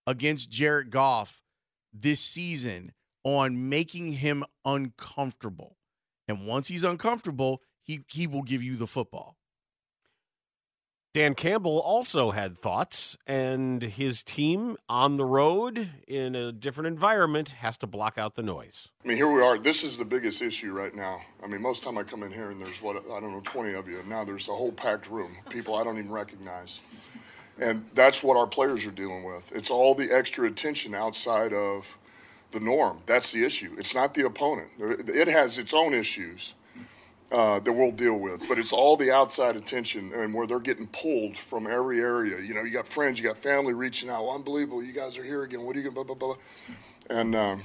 [0.08, 1.44] against Jared Goff
[1.94, 5.78] this season on making him uncomfortable.
[6.28, 9.36] And once he's uncomfortable, he he will give you the football.
[11.12, 17.50] Dan Campbell also had thoughts, and his team on the road in a different environment
[17.50, 18.92] has to block out the noise.
[19.04, 19.58] I mean, here we are.
[19.58, 21.20] This is the biggest issue right now.
[21.44, 23.74] I mean, most time I come in here and there's what I don't know, 20
[23.74, 26.80] of you, and now there's a whole packed room, people I don't even recognize,
[27.60, 29.52] and that's what our players are dealing with.
[29.54, 31.98] It's all the extra attention outside of
[32.52, 33.00] the norm.
[33.06, 33.76] That's the issue.
[33.78, 34.70] It's not the opponent.
[34.80, 36.56] It has its own issues
[37.32, 40.88] uh, that we'll deal with, but it's all the outside attention and where they're getting
[40.88, 42.40] pulled from every area.
[42.40, 44.28] You know, you got friends, you got family reaching out.
[44.28, 45.64] unbelievable, you guys are here again.
[45.64, 46.36] What are you going blah blah blah?
[47.10, 47.64] And um,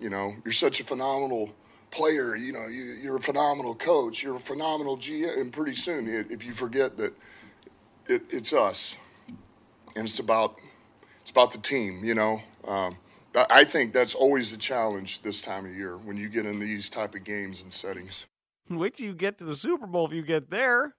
[0.00, 1.54] you know, you're such a phenomenal
[1.90, 2.36] player.
[2.36, 4.22] You know, you, you're a phenomenal coach.
[4.22, 5.40] You're a phenomenal GM.
[5.40, 7.14] And pretty soon, if you forget that
[8.08, 8.96] it, it's us,
[9.96, 10.58] and it's about
[11.22, 12.04] it's about the team.
[12.04, 12.96] You know, um,
[13.34, 16.58] I- I think that's always the challenge this time of year when you get in
[16.60, 18.26] these type of games and settings.
[18.70, 20.94] Wait till you get to the Super Bowl if you get there.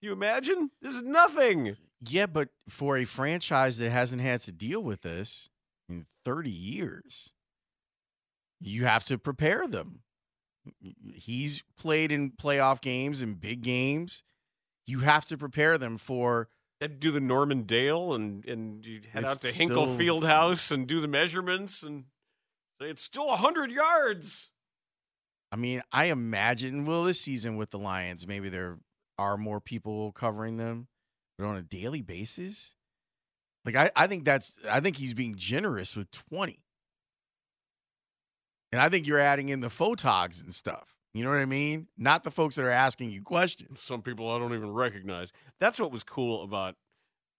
[0.00, 0.70] You imagine?
[0.80, 1.76] This is nothing.
[2.00, 5.48] Yeah, but for a franchise that hasn't had to deal with this
[5.88, 7.32] in 30 years,
[8.60, 10.02] you have to prepare them.
[11.14, 14.24] He's played in playoff games and big games.
[14.86, 16.48] You have to prepare them for
[16.82, 19.96] Had to do the Norman Dale and and you head It's out to still- Hinkle
[19.96, 22.06] Field House and do the measurements and
[22.80, 24.50] say it's still hundred yards.
[25.52, 28.78] I mean, I imagine well this season with the Lions, maybe there
[29.16, 30.88] are more people covering them,
[31.38, 32.74] but on a daily basis,
[33.64, 36.58] like I, I think that's I think he's being generous with 20.
[38.72, 40.91] And I think you're adding in the photogs and stuff.
[41.14, 41.88] You know what I mean?
[41.98, 43.82] Not the folks that are asking you questions.
[43.82, 45.30] Some people I don't even recognize.
[45.60, 46.76] That's what was cool about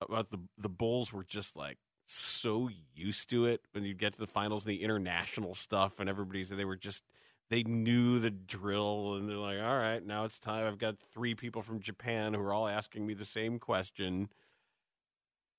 [0.01, 4.19] about the the Bulls were just like so used to it when you get to
[4.19, 7.03] the finals, and the international stuff, and everybody's they were just
[7.49, 10.67] they knew the drill, and they're like, all right, now it's time.
[10.67, 14.29] I've got three people from Japan who are all asking me the same question.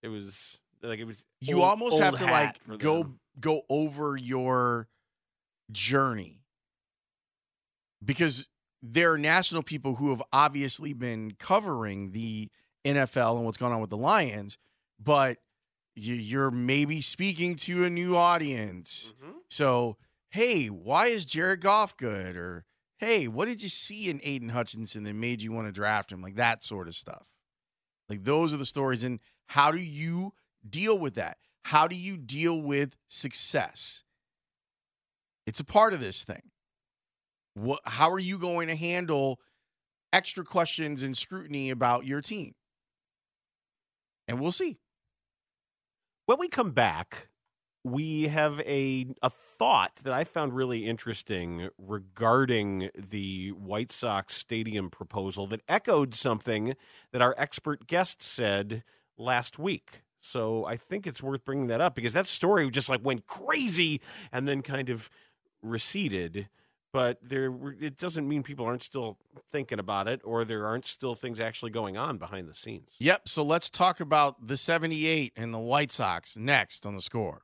[0.03, 1.24] It was like it was.
[1.40, 4.87] You old- almost old have to like go go over your
[5.72, 6.43] journey
[8.05, 8.49] because
[8.83, 12.51] there are national people who have obviously been covering the
[12.85, 14.59] NFL and what's going on with the Lions,
[15.03, 15.38] but
[15.97, 19.14] you, you're maybe speaking to a new audience.
[19.23, 19.38] Mm-hmm.
[19.49, 19.97] So,
[20.31, 22.37] hey, why is Jared Goff good?
[22.37, 22.64] Or
[22.99, 26.21] hey, what did you see in Aidan Hutchinson that made you want to draft him?
[26.21, 27.29] Like that sort of stuff.
[28.09, 29.05] Like those are the stories.
[29.05, 30.33] And how do you
[30.69, 31.38] deal with that?
[31.64, 34.05] How do you deal with success?
[35.47, 36.51] It's a part of this thing.
[37.55, 39.40] What how are you going to handle
[40.12, 42.53] extra questions and scrutiny about your team?
[44.29, 44.79] And we'll see.
[46.27, 47.29] When we come back,
[47.85, 54.88] we have a a thought that I found really interesting regarding the White Sox stadium
[54.90, 56.75] proposal that echoed something
[57.12, 58.83] that our expert guest said
[59.19, 60.03] last week.
[60.21, 64.01] So I think it's worth bringing that up because that story just like went crazy
[64.33, 65.11] and then kind of
[65.62, 66.49] receded.
[66.94, 69.18] But there, it doesn't mean people aren't still
[69.50, 72.94] thinking about it, or there aren't still things actually going on behind the scenes.
[73.00, 73.26] Yep.
[73.26, 77.42] So let's talk about the 78 and the White Sox next on the score.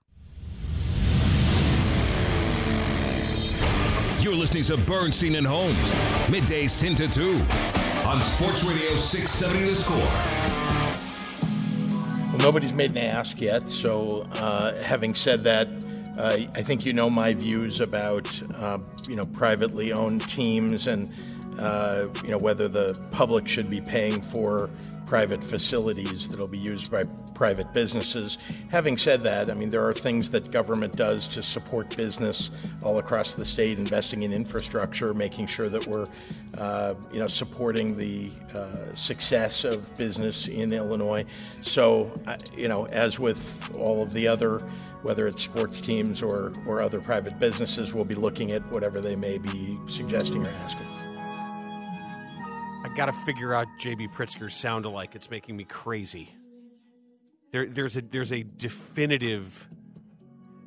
[4.20, 5.90] You're listening to Bernstein and Holmes,
[6.28, 7.30] middays 10 to 2
[8.06, 9.98] on Sports Radio 670 The Score.
[12.28, 13.68] Well, nobody's made an ask yet.
[13.68, 15.66] So, uh, having said that,
[16.20, 18.78] uh, I think you know my views about uh,
[19.08, 21.10] you know privately owned teams and
[21.58, 24.68] uh, you know whether the public should be paying for
[25.10, 27.02] private facilities that'll be used by
[27.34, 28.38] private businesses.
[28.68, 32.98] Having said that, I mean there are things that government does to support business all
[32.98, 36.04] across the state, investing in infrastructure, making sure that we're
[36.58, 41.24] uh, you know supporting the uh, success of business in Illinois.
[41.60, 43.42] So uh, you know, as with
[43.80, 44.60] all of the other,
[45.02, 49.16] whether it's sports teams or or other private businesses, we'll be looking at whatever they
[49.16, 50.99] may be suggesting or asking.
[53.00, 55.14] I got to figure out JB Pritzker's sound alike.
[55.14, 56.28] It's making me crazy.
[57.50, 59.66] There, there's a there's a definitive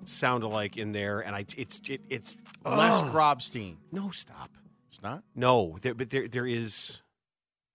[0.06, 3.04] sound alike in there, and I it's it, it's Les.
[3.04, 3.78] Grobstein.
[3.92, 4.50] No, stop.
[4.88, 5.24] It's not.
[5.36, 7.04] No, there, but there there is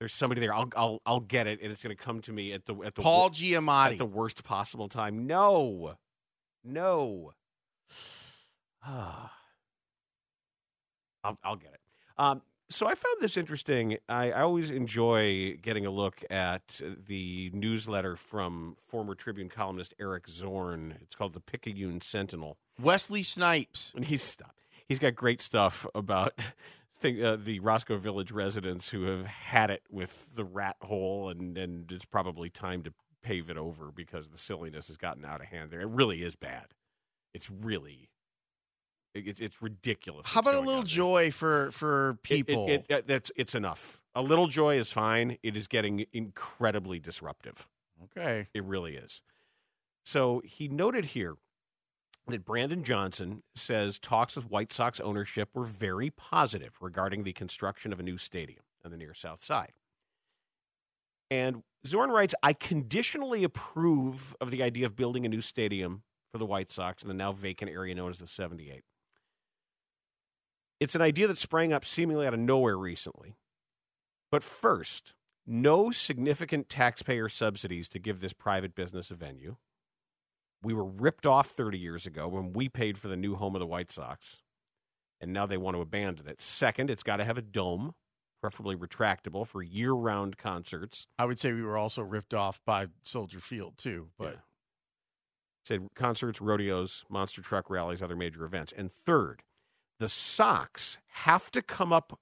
[0.00, 0.52] there's somebody there.
[0.52, 2.96] I'll I'll I'll get it, and it's going to come to me at the at
[2.96, 3.92] the Paul Giamatti.
[3.92, 5.28] at the worst possible time.
[5.28, 5.94] No,
[6.64, 7.32] no.
[8.84, 9.30] I'll
[11.44, 11.80] I'll get it.
[12.16, 13.98] Um, so I found this interesting.
[14.08, 20.28] I, I always enjoy getting a look at the newsletter from former Tribune columnist Eric
[20.28, 20.96] Zorn.
[21.02, 22.58] It's called the Picayune Sentinel.
[22.80, 23.92] Wesley Snipes.
[23.94, 24.54] And he's stop.
[24.86, 26.32] He's got great stuff about
[26.98, 31.56] think, uh, the Roscoe Village residents who have had it with the rat hole, and
[31.56, 35.46] and it's probably time to pave it over because the silliness has gotten out of
[35.46, 35.80] hand there.
[35.80, 36.66] It really is bad.
[37.34, 38.10] It's really.
[39.14, 40.26] It's it's ridiculous.
[40.26, 42.66] How about a little joy for for It- it- people?
[42.68, 44.00] It, it- that's it's enough.
[44.14, 45.38] A little joy is fine.
[45.42, 47.66] It is getting incredibly disruptive.
[48.04, 48.48] Okay.
[48.54, 49.22] It really is.
[50.04, 51.36] So he noted here
[52.26, 57.92] that Brandon Johnson says talks with White Sox ownership were very positive regarding the construction
[57.92, 59.72] of a new stadium on the near south side.
[61.30, 66.38] And Zorn writes, I conditionally approve of the idea of building a new stadium for
[66.38, 68.82] the White Sox in the now vacant area known as the 78.
[70.80, 73.36] It's an idea that sprang up seemingly out of nowhere recently.
[74.30, 75.14] But first,
[75.46, 79.56] no significant taxpayer subsidies to give this private business a venue.
[80.62, 83.60] We were ripped off 30 years ago when we paid for the new home of
[83.60, 84.42] the White Sox,
[85.20, 86.40] and now they want to abandon it.
[86.40, 87.94] Second, it's got to have a dome,
[88.40, 91.06] preferably retractable, for year round concerts.
[91.18, 94.40] I would say we were also ripped off by Soldier Field too, but
[95.64, 98.72] said concerts, rodeos, monster truck rallies, other major events.
[98.76, 99.42] And third,
[99.98, 102.18] the Sox have to come up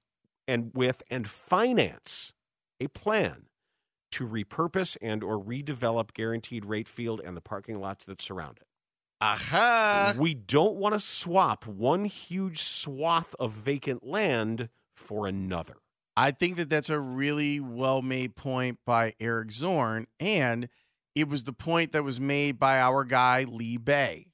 [0.48, 2.32] and with and finance
[2.80, 3.46] a plan
[4.12, 8.66] to repurpose and or redevelop guaranteed rate field and the parking lots that surround it.
[9.20, 10.14] Aha!
[10.18, 15.76] We don't want to swap one huge swath of vacant land for another.
[16.16, 20.68] I think that that's a really well made point by Eric Zorn, and
[21.14, 24.26] it was the point that was made by our guy Lee Bay.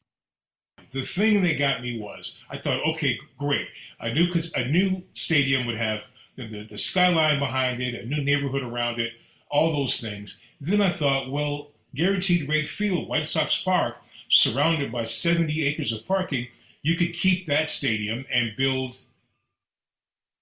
[0.92, 3.68] The thing that got me was I thought, okay, great,
[4.00, 6.04] a new a new stadium would have
[6.36, 9.12] the, the, the skyline behind it, a new neighborhood around it,
[9.50, 10.38] all those things.
[10.60, 13.96] Then I thought, well, guaranteed rate field, White Sox Park,
[14.30, 16.48] surrounded by 70 acres of parking,
[16.82, 18.98] you could keep that stadium and build,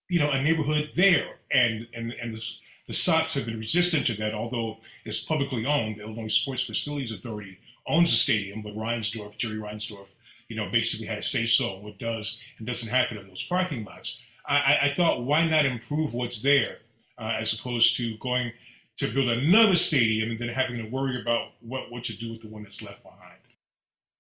[0.09, 1.39] you know, a neighborhood there.
[1.53, 2.43] And and and the,
[2.87, 5.97] the Sox have been resistant to that, although it's publicly owned.
[5.97, 10.07] The Illinois Sports Facilities Authority owns the stadium, but Reinsdorf, Jerry Reinsdorf,
[10.51, 13.85] you know, basically has say so on what does and doesn't happen in those parking
[13.85, 14.19] lots.
[14.45, 16.79] I, I thought, why not improve what's there
[17.17, 18.53] uh, as opposed to going
[18.99, 22.43] to build another stadium and then having to worry about what, what to do with
[22.43, 23.39] the one that's left behind.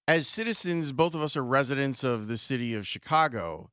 [0.07, 3.71] As citizens, both of us are residents of the city of Chicago.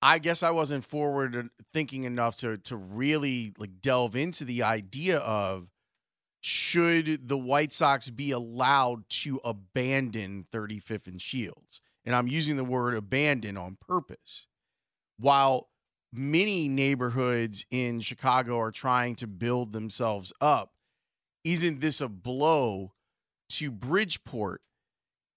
[0.00, 5.18] I guess I wasn't forward thinking enough to to really like delve into the idea
[5.18, 5.68] of
[6.42, 11.80] should the White Sox be allowed to abandon 35th and Shields?
[12.04, 14.48] And I'm using the word abandon on purpose.
[15.18, 15.68] While
[16.12, 20.72] many neighborhoods in Chicago are trying to build themselves up,
[21.44, 22.92] isn't this a blow
[23.50, 24.62] to Bridgeport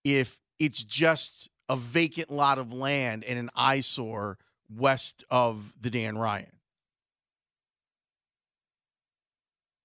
[0.03, 4.39] if it's just a vacant lot of land and an eyesore
[4.75, 6.54] west of the Dan Ryan?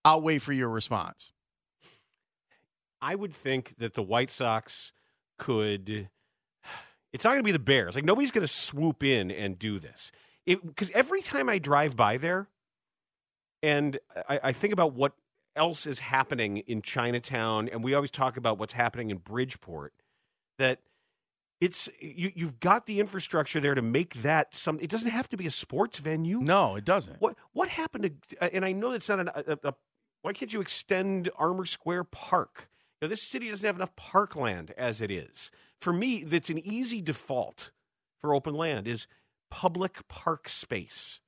[0.04, 1.32] I'll wait for your response.
[3.02, 4.92] I would think that the White Sox
[5.38, 6.08] could.
[7.12, 7.96] It's not going to be the Bears.
[7.96, 10.12] Like nobody's going to swoop in and do this.
[10.46, 12.46] Because every time I drive by there,
[13.64, 13.98] and
[14.28, 15.14] I, I think about what
[15.56, 19.92] else is happening in Chinatown, and we always talk about what's happening in Bridgeport,
[20.58, 20.78] that
[21.60, 24.78] it's you, you've got the infrastructure there to make that some.
[24.80, 26.40] It doesn't have to be a sports venue.
[26.40, 27.20] No, it doesn't.
[27.20, 28.54] What what happened to?
[28.54, 29.74] And I know it's not an, a, a.
[30.22, 32.68] Why can't you extend Armour Square Park?
[33.00, 35.50] You know, this city doesn't have enough parkland as it is.
[35.80, 37.70] For me, that's an easy default
[38.20, 39.06] for open land is
[39.50, 41.22] public park space.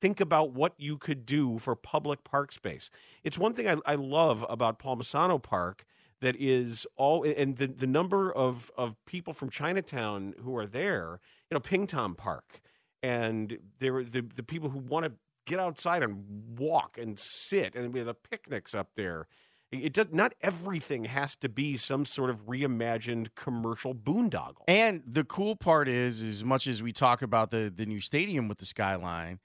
[0.00, 2.90] Think about what you could do for public park space.
[3.22, 5.84] It's one thing I, I love about Palmisano Park
[6.20, 11.20] that is all and the, the number of, of people from Chinatown who are there,
[11.48, 12.60] you know, Ping Tom Park.
[13.00, 15.12] And there the, the people who want to
[15.46, 19.26] get outside and walk and sit and we have the picnics up there.
[19.70, 24.64] It does not everything has to be some sort of reimagined commercial boondoggle.
[24.68, 28.48] And the cool part is, as much as we talk about the the new stadium
[28.48, 29.40] with the skyline,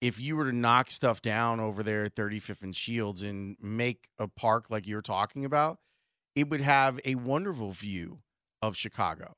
[0.00, 4.08] if you were to knock stuff down over there at 35th and Shields and make
[4.18, 5.78] a park like you're talking about,
[6.34, 8.18] it would have a wonderful view
[8.60, 9.36] of Chicago.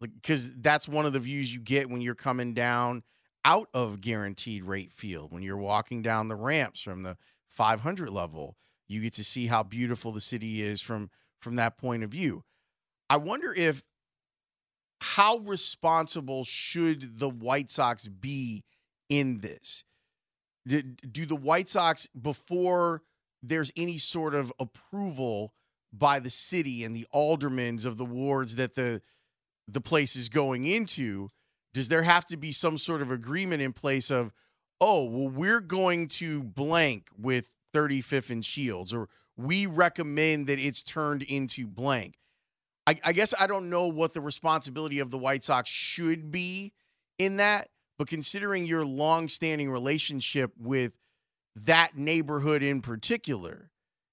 [0.00, 3.02] Like cuz that's one of the views you get when you're coming down
[3.44, 7.16] out of guaranteed rate field when you're walking down the ramps from the
[7.48, 8.56] 500 level
[8.88, 12.44] you get to see how beautiful the city is from from that point of view.
[13.10, 13.82] I wonder if
[15.00, 18.64] how responsible should the White Sox be
[19.08, 19.84] in this?
[20.66, 23.02] Do, do the White Sox before
[23.42, 25.52] there's any sort of approval
[25.92, 29.02] by the city and the aldermans of the wards that the
[29.66, 31.30] the place is going into,
[31.74, 34.32] does there have to be some sort of agreement in place of,
[34.80, 40.84] oh, well, we're going to blank with 35th and Shields, or we recommend that it's
[40.84, 42.14] turned into blank.
[42.86, 46.72] I, I guess I don't know what the responsibility of the White Sox should be
[47.18, 50.96] in that, but considering your long-standing relationship with
[51.56, 53.70] that neighborhood in particular,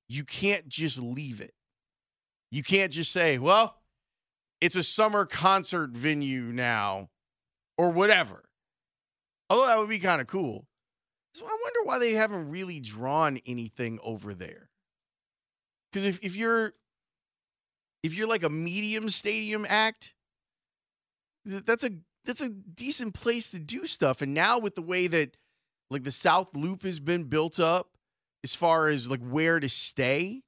[0.09, 1.53] you can't just leave it.
[2.49, 3.77] You can't just say, well,
[4.61, 7.10] it's a summer concert venue now
[7.77, 8.43] or whatever.
[9.49, 10.67] Although that would be kind of cool.
[11.33, 14.69] So I wonder why they haven't really drawn anything over there.
[15.91, 16.73] Because if, if you're
[18.03, 20.13] if you're like a medium stadium act,
[21.45, 21.91] that's a
[22.25, 24.21] that's a decent place to do stuff.
[24.21, 25.37] And now with the way that
[25.89, 27.89] like the South Loop has been built up
[28.43, 30.41] as far as like where to stay,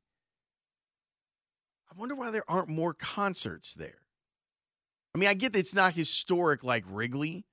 [1.92, 4.03] I wonder why there aren't more concerts there.
[5.16, 7.46] I mean, I get that it's not historic like Wrigley,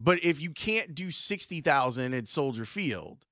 [0.00, 3.26] but if you can't do 60,000 at Soldier Field,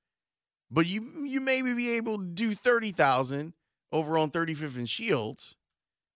[0.71, 3.53] but you you maybe be able to do 30,000
[3.93, 5.57] over on 35th and Shields,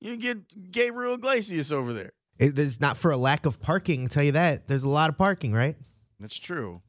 [0.01, 2.13] you get Gabriel Iglesias over there.
[2.39, 4.67] It, there's not for a lack of parking, I'll tell you that.
[4.67, 5.77] There's a lot of parking, right?
[6.19, 6.83] That's true.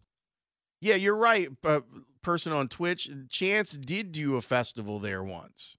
[0.82, 1.50] Yeah, you're right.
[1.62, 1.84] But
[2.22, 5.78] person on Twitch, Chance did do a festival there once.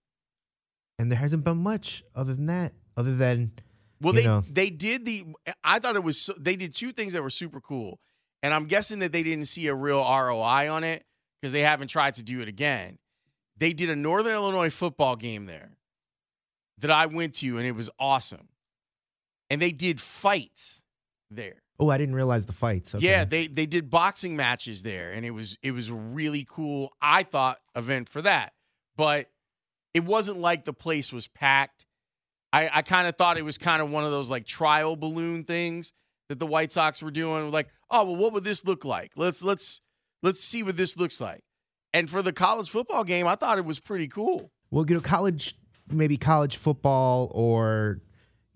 [0.99, 3.53] And there hasn't been much other than that, other than
[4.01, 4.44] well, they know.
[4.49, 5.24] they did the.
[5.64, 6.20] I thought it was.
[6.20, 8.01] So, they did two things that were super cool,
[8.42, 11.05] and I'm guessing that they didn't see a real ROI on it
[11.40, 12.99] because they haven't tried to do it again.
[13.57, 15.70] They did a Northern Illinois football game there.
[16.78, 18.49] that I went to, and it was awesome.
[19.51, 20.82] And they did fights
[21.30, 21.62] there.
[21.80, 22.94] Oh, I didn't realize the fights.
[22.94, 23.05] Okay.
[23.07, 26.92] Yeah, they they did boxing matches there, and it was it was a really cool.
[27.01, 28.53] I thought event for that,
[28.96, 29.30] but
[29.94, 31.86] it wasn't like the place was packed.
[32.53, 35.44] I I kind of thought it was kind of one of those like trial balloon
[35.44, 35.92] things
[36.28, 37.51] that the White Sox were doing.
[37.51, 39.12] Like, oh well, what would this look like?
[39.16, 39.80] Let's let's
[40.22, 41.42] let's see what this looks like.
[41.92, 44.51] And for the college football game, I thought it was pretty cool.
[44.70, 45.57] Well, you know, college,
[45.90, 48.01] maybe college football or,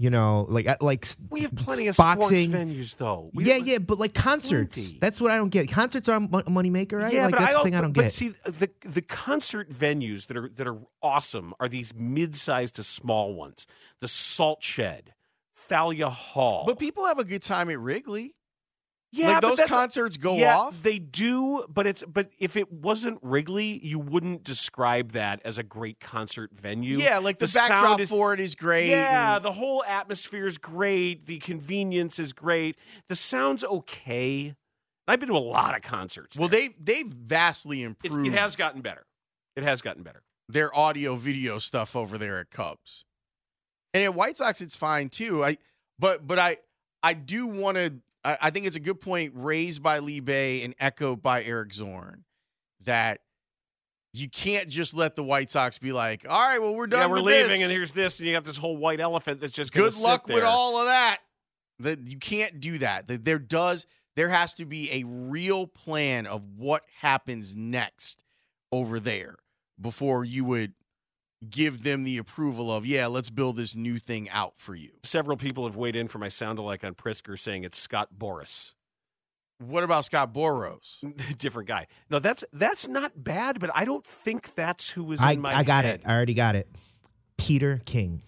[0.02, 2.50] you know, like like We have plenty of boxing.
[2.50, 3.30] sports venues, though.
[3.32, 4.74] We yeah, have- yeah, but like concerts.
[4.76, 4.98] Plenty.
[5.00, 5.70] That's what I don't get.
[5.70, 7.12] Concerts are a mon- moneymaker, right?
[7.12, 8.12] Yeah, like but that's I the thing I don't but get.
[8.12, 13.34] see, the the concert venues that are that are awesome are these mid-sized to small
[13.34, 13.66] ones.
[14.00, 15.14] The Salt Shed,
[15.56, 16.64] Thalia Hall.
[16.66, 18.34] But people have a good time at Wrigley.
[19.12, 20.82] Yeah, like those concerts go yeah, off.
[20.82, 25.62] They do, but it's but if it wasn't Wrigley, you wouldn't describe that as a
[25.62, 26.96] great concert venue.
[26.96, 28.88] Yeah, like the, sound backdrop is- for it is great.
[28.88, 31.26] Yeah, and- the whole atmosphere is great.
[31.26, 32.76] The convenience is great.
[33.08, 34.54] The sound's okay.
[35.06, 36.38] I've been to a lot of concerts.
[36.38, 38.28] well, they they've vastly It, improved.
[38.28, 39.04] it has gotten better.
[39.56, 40.22] It has gotten better.
[40.48, 43.04] their audio video stuff over there at Cubs.
[43.92, 45.44] And at White Sox, it's fine too.
[45.44, 45.58] I
[45.98, 46.56] but but I
[47.02, 47.92] I do want to.
[48.24, 51.72] I, I think it's a good point raised by Lee Bay and echoed by Eric
[51.72, 52.24] Zorn
[52.84, 53.20] that
[54.12, 57.00] you can't just let the White Sox be like, all right, well we're done.
[57.00, 57.62] yeah, we're with leaving, this.
[57.62, 60.44] and here's this, and you have this whole white elephant that's just good luck with
[60.44, 61.18] all of that.
[61.78, 63.08] That you can't do that.
[63.08, 68.24] That there does there has to be a real plan of what happens next
[68.70, 69.36] over there
[69.80, 70.74] before you would
[71.48, 74.90] give them the approval of yeah, let's build this new thing out for you.
[75.02, 78.74] Several people have weighed in for my sound alike on Pritzker, saying it's Scott Boris.
[79.58, 81.04] What about Scott Boros?
[81.38, 81.86] Different guy.
[82.10, 85.56] No, that's that's not bad, but I don't think that's who was I, in my
[85.56, 86.00] I got head.
[86.00, 86.06] it.
[86.06, 86.68] I already got it.
[87.38, 88.22] Peter King.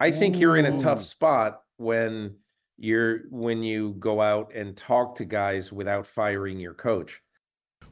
[0.00, 2.36] I think you're in a tough spot when
[2.76, 7.22] you're when you go out and talk to guys without firing your coach.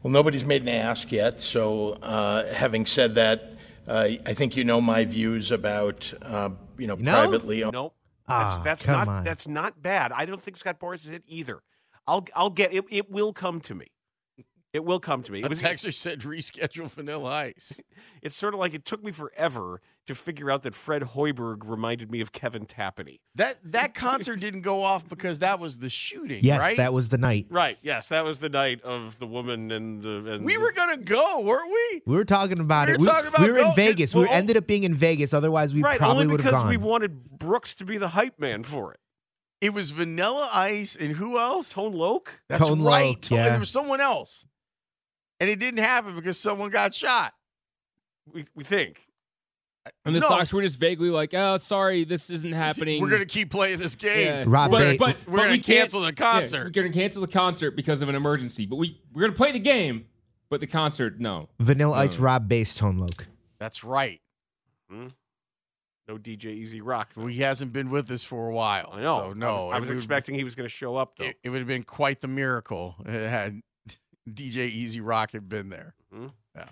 [0.02, 1.40] Well, nobody's made an ask yet.
[1.40, 3.52] So, uh, having said that,
[3.88, 7.12] uh, I think you know my views about uh, you know No?
[7.12, 7.62] privately.
[7.64, 7.72] owned.
[7.74, 7.94] Nope.
[8.28, 9.24] Ah, That's that's come not on.
[9.24, 10.12] that's not bad.
[10.12, 11.60] I don't think Scott Boris is it either.
[12.06, 12.84] I'll I'll get it.
[12.90, 13.86] It will come to me.
[14.72, 15.40] It will come to me.
[15.40, 17.78] It A was, texter said reschedule Vanilla Ice.
[18.22, 22.10] it's sort of like it took me forever to figure out that Fred Hoiberg reminded
[22.10, 23.20] me of Kevin Tapani.
[23.34, 26.76] That that concert didn't go off because that was the shooting, Yes, right?
[26.78, 27.46] that was the night.
[27.50, 27.76] Right.
[27.82, 30.32] Yes, that was the night of the woman and the.
[30.32, 32.02] And we the- were gonna go, weren't we?
[32.06, 33.00] We were talking about We it.
[33.00, 34.14] were We, about we were in go- Vegas.
[34.14, 35.34] we ended up being in Vegas.
[35.34, 36.62] Otherwise, we right probably only would have gone.
[36.62, 39.00] because we wanted Brooks to be the hype man for it.
[39.60, 41.74] It was Vanilla Ice and who else?
[41.74, 42.40] Tone Loc.
[42.48, 43.08] That's Tone right.
[43.10, 43.50] Loc, Tone- yeah.
[43.50, 44.46] There was someone else,
[45.42, 47.32] and it didn't happen because someone got shot.
[48.32, 49.00] We we think.
[50.04, 50.28] And the No.
[50.28, 53.96] Sox were just vaguely like, "Oh, sorry, this isn't happening." We're gonna keep playing this
[53.96, 54.26] game.
[54.26, 54.44] Yeah.
[54.46, 56.64] Rob but, Bate- but, We're but gonna we cancel the yeah, concert.
[56.64, 58.64] we're gonna cancel the concert because of an emergency.
[58.66, 60.06] But we we're gonna play the game,
[60.50, 61.48] but the concert, no.
[61.58, 63.26] Vanilla Ice Rob Base Tone Loc.
[63.58, 64.20] That's right.
[64.88, 65.08] Hmm?
[66.08, 67.10] No DJ E-Z Rock.
[67.14, 67.22] though.
[67.22, 68.90] Well, he hasn't been with us for a while.
[68.92, 69.16] I know.
[69.16, 71.16] So no, I was, I it was would- expecting he was going to show up
[71.16, 71.24] though.
[71.26, 73.60] It, it would have been quite the miracle It had
[74.28, 75.94] DJ E-Z Rock had been there.
[76.12, 76.28] Hmm?
[76.54, 76.68] Yeah.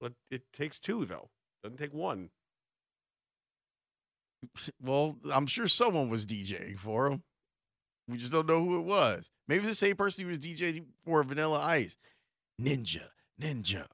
[0.00, 1.30] But it takes two though.
[1.62, 2.30] Doesn't take one.
[4.82, 7.22] Well, I'm sure someone was DJing for him.
[8.08, 9.30] We just don't know who it was.
[9.48, 11.96] Maybe the same person who was DJing for Vanilla Ice.
[12.60, 13.08] Ninja,
[13.40, 13.86] Ninja.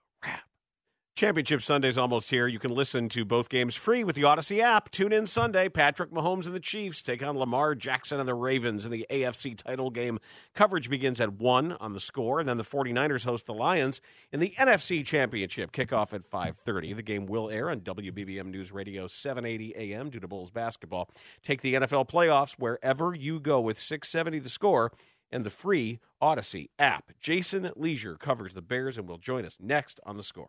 [1.17, 2.47] Championship Sunday's almost here.
[2.47, 4.91] You can listen to both games free with the Audacy app.
[4.91, 5.69] Tune in Sunday.
[5.69, 9.55] Patrick Mahomes and the Chiefs take on Lamar Jackson and the Ravens in the AFC
[9.55, 10.19] title game.
[10.55, 14.01] Coverage begins at 1 on the score, and then the 49ers host the Lions
[14.33, 15.73] in the NFC Championship.
[15.73, 16.97] Kickoff at 5.30.
[16.97, 21.11] The game will air on WBBM News Radio 780 AM due to Bulls basketball.
[21.43, 24.91] Take the NFL playoffs wherever you go with 670 the score
[25.31, 27.13] and the free Audacy app.
[27.21, 30.49] Jason Lieser covers the Bears and will join us next on the score.